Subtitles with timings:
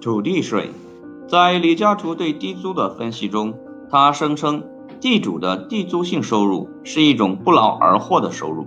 [0.00, 0.70] 土地税，
[1.28, 3.52] 在李嘉图对地租的分析中，
[3.90, 4.64] 他声称
[4.98, 8.66] 地主的地租性收入是一种不劳而获的收入，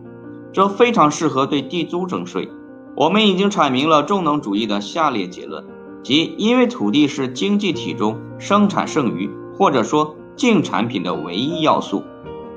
[0.52, 2.50] 这非常适合对地租征税。
[2.96, 5.66] 我们已经阐明了重农主义的下列结论，
[6.04, 9.28] 即因为土地是经济体中生产剩余
[9.58, 12.04] 或者说净产品的唯一要素，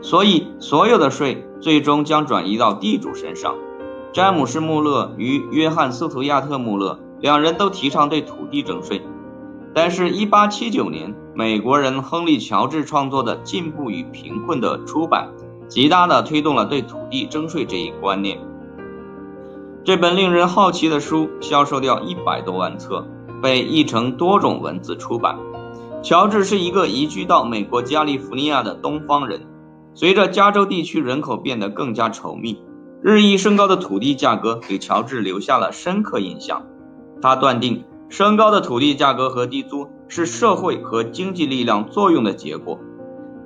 [0.02, 3.54] 所以所有的税最终将转移到地主身上。
[4.12, 9.02] 詹姆斯·穆勒与约翰·斯图亚特·穆勒两人都提倡对土地征税，
[9.74, 15.30] 但是1879年，美国人亨利·乔治创作的《进步与贫困》的出版，
[15.68, 18.38] 极大地推动了对土地征税这一观念。
[19.84, 23.06] 这本令人好奇的书销售掉一百多万册，
[23.42, 25.38] 被译成多种文字出版。
[26.02, 29.46] 乔治是一个移居到美国加利福尼亚的东方人，
[29.94, 32.62] 随着加州地区人口变得更加稠密。
[33.02, 36.66] 日益升高的土地价格给乔治留下了深刻印象。
[37.23, 42.78] 他断定，升高的土地价格和地租是社会和经济力量作用的结果。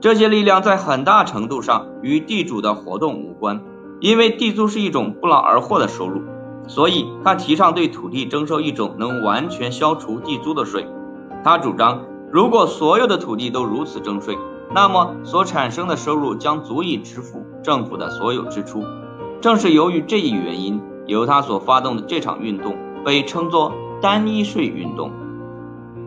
[0.01, 3.63] 这些力量在很大程度上与地主的活动无关，
[4.01, 6.23] 因为地租是一种不劳而获的收入。
[6.67, 10.87] 所以，他提倡对土地征收一种能完全消除地租的税。
[11.43, 14.39] 他主张，如果所有的土地都如此征税，
[14.73, 18.85] 那么所产生的收入将足以支付政府的所有支出。
[19.41, 25.11] 正是由于这一原因，由他所发动的这场运动被称作单一税运动。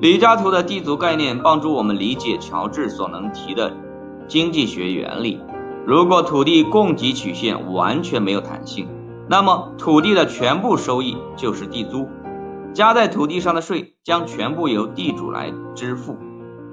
[0.02, 3.74] 李嘉图的地租概念帮助我们理解乔治所能提的
[4.28, 5.40] 经济学原理。
[5.86, 8.88] 如果土地供给曲线完全没有弹性，
[9.30, 12.08] 那么土地的全部收益就是地租，
[12.74, 16.18] 加在土地上的税将全部由地主来支付，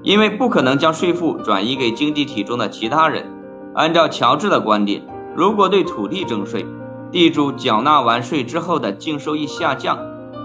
[0.03, 3.25] 因为不可能将税负转移给经济体中的其他人。
[3.73, 5.03] 按照乔治的观点。
[5.33, 6.65] 如果对土地征税，
[7.09, 9.97] 地主缴纳完税之后的净收益下降，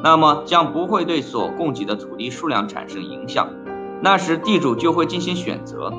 [0.02, 3.48] 那么将不会对所供给的土地数量产生影响。
[4.00, 5.92] 那时地主就会进行选择，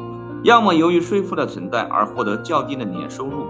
[0.43, 3.47] 要么由于税负的存在而获得较低的年收入，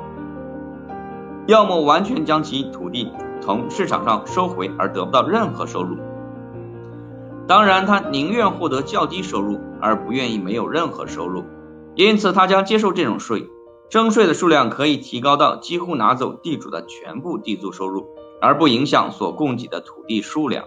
[1.45, 3.11] 要么完全将其土地
[3.41, 5.97] 从市场上收回而得不到任何收入。
[7.45, 11.43] 当然，他宁愿获得较低收入，而不愿意没有任何收入，
[11.95, 13.49] 因此他将接受这种税。
[13.89, 18.05] 征税的数量可以提高到几乎拿走地主的全部地租收入，
[18.41, 20.65] 而不影响所供给的土地数量。